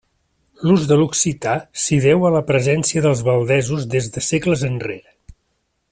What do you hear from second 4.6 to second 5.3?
enrere.